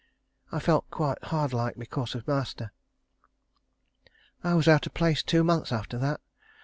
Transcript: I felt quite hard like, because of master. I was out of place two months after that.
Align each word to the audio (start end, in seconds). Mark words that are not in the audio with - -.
I 0.51 0.57
felt 0.59 0.89
quite 0.89 1.25
hard 1.25 1.53
like, 1.53 1.77
because 1.77 2.15
of 2.15 2.27
master. 2.27 2.71
I 4.43 4.55
was 4.55 4.67
out 4.67 4.87
of 4.87 4.95
place 4.95 5.21
two 5.21 5.43
months 5.43 5.71
after 5.71 5.99
that. 5.99 6.19